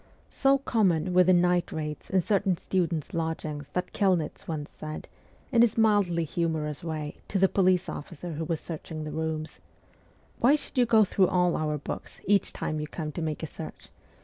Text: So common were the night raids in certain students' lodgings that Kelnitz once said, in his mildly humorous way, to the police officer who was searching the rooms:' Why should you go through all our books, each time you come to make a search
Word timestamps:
So 0.31 0.57
common 0.57 1.13
were 1.13 1.23
the 1.23 1.31
night 1.31 1.71
raids 1.71 2.09
in 2.09 2.21
certain 2.21 2.57
students' 2.57 3.13
lodgings 3.13 3.69
that 3.73 3.93
Kelnitz 3.93 4.47
once 4.47 4.71
said, 4.75 5.07
in 5.51 5.61
his 5.61 5.77
mildly 5.77 6.23
humorous 6.23 6.83
way, 6.83 7.17
to 7.27 7.37
the 7.37 7.47
police 7.47 7.87
officer 7.87 8.31
who 8.31 8.45
was 8.45 8.59
searching 8.59 9.03
the 9.03 9.11
rooms:' 9.11 9.59
Why 10.39 10.55
should 10.55 10.79
you 10.79 10.87
go 10.87 11.03
through 11.03 11.27
all 11.27 11.55
our 11.55 11.77
books, 11.77 12.19
each 12.25 12.51
time 12.51 12.79
you 12.79 12.87
come 12.87 13.11
to 13.11 13.21
make 13.21 13.43
a 13.43 13.45
search 13.45 13.89